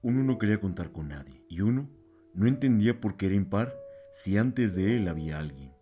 Uno 0.00 0.22
no 0.22 0.38
quería 0.38 0.60
contar 0.60 0.92
con 0.92 1.08
nadie, 1.08 1.44
y 1.48 1.60
uno 1.60 1.90
no 2.32 2.46
entendía 2.46 3.00
por 3.00 3.16
qué 3.16 3.26
era 3.26 3.34
impar 3.34 3.74
si 4.12 4.38
antes 4.38 4.76
de 4.76 4.96
él 4.96 5.08
había 5.08 5.38
alguien. 5.38 5.72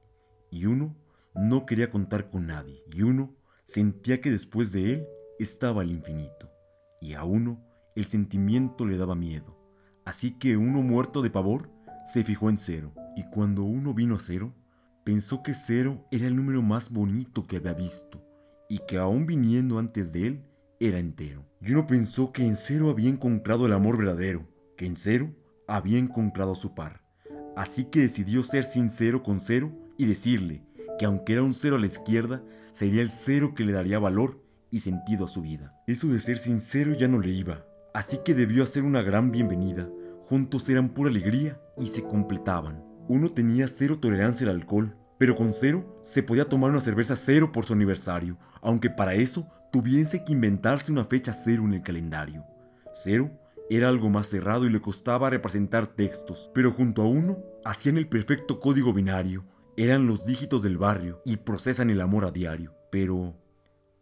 Y 0.50 0.64
uno 0.64 0.96
no 1.35 1.66
quería 1.66 1.90
contar 1.90 2.30
con 2.30 2.46
nadie, 2.46 2.82
y 2.90 3.02
uno 3.02 3.37
sentía 3.64 4.22
que 4.22 4.30
después 4.30 4.72
de 4.72 4.94
él 4.94 5.06
estaba 5.38 5.83
el 5.83 5.90
infinito. 5.90 6.51
Y 7.01 7.12
a 7.12 7.24
uno 7.24 7.62
el 7.94 8.06
sentimiento 8.06 8.87
le 8.87 8.97
daba 8.97 9.15
miedo. 9.15 9.58
Así 10.06 10.38
que 10.38 10.56
uno 10.56 10.80
muerto 10.80 11.21
de 11.21 11.30
pavor 11.30 11.71
se 12.06 12.24
fijó 12.24 12.48
en 12.48 12.56
cero, 12.56 12.94
y 13.17 13.24
cuando 13.24 13.64
uno 13.64 13.92
vino 13.92 14.14
a 14.14 14.19
cero, 14.19 14.54
pensó 15.04 15.42
que 15.42 15.53
cero 15.53 16.06
era 16.10 16.27
el 16.27 16.37
número 16.37 16.62
más 16.62 16.91
bonito 16.91 17.42
que 17.42 17.59
había 17.59 17.74
visto, 17.74 18.24
y 18.69 18.78
que 18.78 18.96
aún 18.96 19.27
viniendo 19.27 19.78
antes 19.78 20.12
de 20.14 20.27
él, 20.27 20.45
era 20.80 20.98
entero. 20.98 21.45
Y 21.61 21.73
uno 21.73 21.87
pensó 21.87 22.33
que 22.33 22.47
en 22.47 22.57
cero 22.57 22.91
había 22.91 23.11
encontrado 23.11 23.67
el 23.67 23.73
amor 23.73 23.98
verdadero, 23.98 24.47
que 24.77 24.87
en 24.87 24.97
cero 24.97 25.34
había 25.67 25.98
encontrado 25.98 26.55
su 26.55 26.75
par. 26.75 27.03
Así 27.57 27.84
que 27.84 28.01
decidió 28.01 28.45
ser 28.45 28.65
sincero 28.65 29.23
con 29.23 29.41
cero 29.41 29.73
y 29.97 30.07
decirle 30.07 30.62
que 30.98 31.07
aunque 31.07 31.33
era 31.33 31.43
un 31.43 31.55
cero 31.55 31.77
a 31.77 31.79
la 31.79 31.87
izquierda, 31.87 32.43
sería 32.73 33.03
el 33.03 33.11
cero 33.11 33.55
que 33.55 33.65
le 33.65 33.73
daría 33.73 33.98
valor 33.98 34.43
y 34.70 34.81
sentido 34.81 35.25
a 35.25 35.29
su 35.29 35.43
vida. 35.43 35.75
Eso 35.87 36.09
de 36.09 36.20
ser 36.20 36.39
sincero 36.39 36.93
ya 36.95 37.09
no 37.09 37.19
le 37.19 37.31
iba, 37.31 37.65
así 37.95 38.19
que 38.25 38.34
debió 38.34 38.62
hacer 38.62 38.83
una 38.83 39.03
gran 39.03 39.31
bienvenida. 39.31 39.89
Juntos 40.25 40.69
eran 40.69 40.91
pura 40.91 41.11
alegría 41.11 41.61
y 41.79 41.89
se 41.89 42.03
completaban. 42.03 42.84
Uno 43.09 43.31
tenía 43.31 43.69
cero 43.69 43.98
tolerancia 44.01 44.48
al 44.48 44.56
alcohol, 44.56 44.97
pero 45.19 45.34
con 45.34 45.52
cero 45.52 45.98
se 46.02 46.23
podía 46.23 46.48
tomar 46.48 46.70
una 46.70 46.80
cerveza 46.80 47.16
cero 47.16 47.52
por 47.52 47.65
su 47.65 47.73
aniversario, 47.73 48.38
aunque 48.61 48.91
para 48.91 49.15
eso 49.15 49.48
tuviese 49.73 50.25
que 50.25 50.33
inventarse 50.33 50.92
una 50.92 51.05
fecha 51.05 51.33
cero 51.33 51.65
en 51.65 51.75
el 51.75 51.83
calendario. 51.83 52.45
Cero 52.92 53.31
era 53.69 53.89
algo 53.89 54.11
más 54.11 54.28
cerrado 54.28 54.64
y 54.64 54.70
le 54.70 54.81
costaba 54.81 55.31
representar 55.31 55.87
textos, 55.87 56.50
pero 56.55 56.70
junto 56.70 57.03
a 57.03 57.06
uno 57.06 57.39
hacían 57.64 57.97
el 57.97 58.09
perfecto 58.09 58.61
código 58.61 58.92
binario, 58.92 59.44
eran 59.77 60.06
los 60.06 60.25
dígitos 60.25 60.62
del 60.62 60.78
barrio 60.78 61.20
y 61.25 61.37
procesan 61.37 61.91
el 61.91 62.00
amor 62.00 62.25
a 62.25 62.31
diario. 62.31 62.75
Pero 62.91 63.37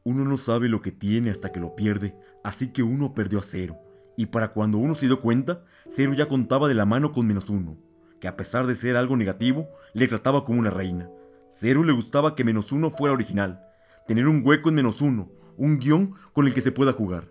uno 0.04 0.24
no 0.24 0.36
sabe 0.36 0.68
lo 0.68 0.82
que 0.82 0.92
tiene 0.92 1.30
hasta 1.30 1.50
que 1.50 1.60
lo 1.60 1.74
pierde, 1.74 2.14
así 2.44 2.68
que 2.68 2.82
uno 2.82 3.14
perdió 3.14 3.38
a 3.38 3.42
cero. 3.42 3.78
Y 4.16 4.26
para 4.26 4.52
cuando 4.52 4.78
uno 4.78 4.94
se 4.94 5.06
dio 5.06 5.20
cuenta, 5.20 5.64
cero 5.88 6.12
ya 6.14 6.28
contaba 6.28 6.68
de 6.68 6.74
la 6.74 6.84
mano 6.84 7.10
con 7.10 7.26
menos 7.26 7.50
uno, 7.50 7.78
que 8.24 8.28
a 8.28 8.38
pesar 8.38 8.66
de 8.66 8.74
ser 8.74 8.96
algo 8.96 9.18
negativo, 9.18 9.68
le 9.92 10.08
trataba 10.08 10.46
como 10.46 10.58
una 10.58 10.70
reina. 10.70 11.10
Cero 11.50 11.84
le 11.84 11.92
gustaba 11.92 12.34
que 12.34 12.42
menos 12.42 12.72
uno 12.72 12.90
fuera 12.90 13.12
original, 13.12 13.62
tener 14.06 14.28
un 14.28 14.40
hueco 14.42 14.70
en 14.70 14.76
menos 14.76 15.02
uno, 15.02 15.30
un 15.58 15.78
guion 15.78 16.14
con 16.32 16.46
el 16.46 16.54
que 16.54 16.62
se 16.62 16.72
pueda 16.72 16.94
jugar. 16.94 17.30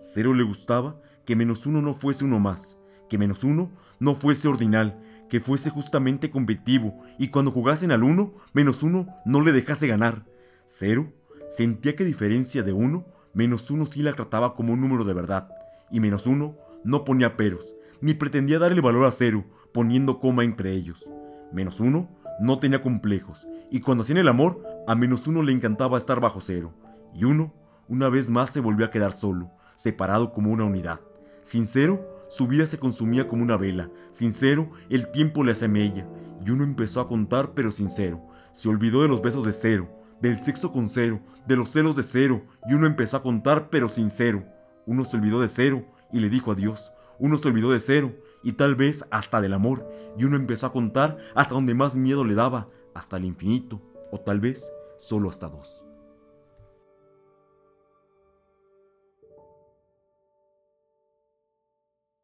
Cero 0.00 0.34
le 0.34 0.42
gustaba 0.42 1.00
que 1.24 1.36
menos 1.36 1.64
uno 1.64 1.80
no 1.80 1.94
fuese 1.94 2.24
uno 2.24 2.40
más, 2.40 2.76
que 3.08 3.18
menos 3.18 3.44
uno 3.44 3.70
no 4.00 4.16
fuese 4.16 4.48
ordinal, 4.48 5.00
que 5.30 5.38
fuese 5.38 5.70
justamente 5.70 6.28
competitivo 6.32 7.00
y 7.20 7.28
cuando 7.28 7.52
jugasen 7.52 7.92
al 7.92 8.02
uno, 8.02 8.34
menos 8.52 8.82
uno 8.82 9.06
no 9.24 9.42
le 9.42 9.52
dejase 9.52 9.86
ganar. 9.86 10.26
Cero 10.66 11.12
sentía 11.48 11.94
que 11.94 12.02
diferencia 12.02 12.64
de 12.64 12.72
uno, 12.72 13.06
menos 13.32 13.70
uno 13.70 13.86
sí 13.86 14.02
la 14.02 14.14
trataba 14.14 14.56
como 14.56 14.72
un 14.72 14.80
número 14.80 15.04
de 15.04 15.14
verdad, 15.14 15.50
y 15.92 16.00
menos 16.00 16.26
uno 16.26 16.56
no 16.82 17.04
ponía 17.04 17.36
peros, 17.36 17.74
ni 18.02 18.12
pretendía 18.12 18.58
darle 18.58 18.82
valor 18.82 19.06
a 19.06 19.12
cero, 19.12 19.46
poniendo 19.72 20.20
coma 20.20 20.44
entre 20.44 20.72
ellos. 20.72 21.08
Menos 21.52 21.80
uno 21.80 22.10
no 22.40 22.58
tenía 22.58 22.82
complejos, 22.82 23.46
y 23.70 23.80
cuando 23.80 24.02
hacían 24.02 24.18
el 24.18 24.28
amor, 24.28 24.62
a 24.86 24.94
menos 24.94 25.26
uno 25.26 25.42
le 25.42 25.52
encantaba 25.52 25.96
estar 25.96 26.20
bajo 26.20 26.40
cero, 26.40 26.74
y 27.14 27.24
uno, 27.24 27.54
una 27.88 28.08
vez 28.08 28.30
más, 28.30 28.50
se 28.50 28.60
volvió 28.60 28.84
a 28.84 28.90
quedar 28.90 29.12
solo, 29.12 29.50
separado 29.74 30.32
como 30.32 30.50
una 30.50 30.64
unidad. 30.64 31.00
Sincero, 31.42 32.12
su 32.28 32.46
vida 32.46 32.66
se 32.66 32.78
consumía 32.78 33.28
como 33.28 33.42
una 33.42 33.56
vela. 33.56 33.90
Sincero, 34.10 34.70
el 34.88 35.10
tiempo 35.10 35.44
le 35.44 35.52
hacía 35.52 35.68
mella. 35.68 36.08
Y 36.44 36.50
uno 36.50 36.64
empezó 36.64 37.00
a 37.00 37.08
contar, 37.08 37.52
pero 37.52 37.70
sincero. 37.70 38.26
Se 38.52 38.68
olvidó 38.68 39.02
de 39.02 39.08
los 39.08 39.20
besos 39.20 39.44
de 39.44 39.52
cero, 39.52 39.90
del 40.20 40.38
sexo 40.38 40.72
con 40.72 40.88
cero, 40.88 41.20
de 41.46 41.56
los 41.56 41.70
celos 41.70 41.96
de 41.96 42.02
cero. 42.02 42.44
Y 42.68 42.74
uno 42.74 42.86
empezó 42.86 43.16
a 43.16 43.22
contar, 43.22 43.68
pero 43.70 43.88
sincero. 43.88 44.44
Uno 44.86 45.04
se 45.04 45.16
olvidó 45.16 45.40
de 45.40 45.48
cero 45.48 45.84
y 46.12 46.20
le 46.20 46.30
dijo 46.30 46.52
adiós. 46.52 46.91
Uno 47.18 47.38
se 47.38 47.48
olvidó 47.48 47.70
de 47.70 47.80
cero 47.80 48.12
y 48.42 48.52
tal 48.52 48.74
vez 48.74 49.04
hasta 49.10 49.40
del 49.40 49.52
amor. 49.52 49.88
Y 50.18 50.24
uno 50.24 50.36
empezó 50.36 50.66
a 50.66 50.72
contar 50.72 51.18
hasta 51.34 51.54
donde 51.54 51.74
más 51.74 51.96
miedo 51.96 52.24
le 52.24 52.34
daba, 52.34 52.68
hasta 52.94 53.16
el 53.16 53.24
infinito. 53.24 53.80
O 54.10 54.20
tal 54.20 54.40
vez 54.40 54.70
solo 54.98 55.30
hasta 55.30 55.48
dos. 55.48 55.84